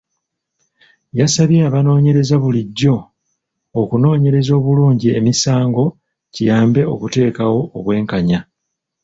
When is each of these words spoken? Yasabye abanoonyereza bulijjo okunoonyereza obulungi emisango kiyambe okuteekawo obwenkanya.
Yasabye 1.19 1.59
abanoonyereza 1.69 2.35
bulijjo 2.43 2.95
okunoonyereza 3.81 4.51
obulungi 4.59 5.07
emisango 5.17 5.85
kiyambe 6.33 6.81
okuteekawo 6.93 7.59
obwenkanya. 7.77 8.39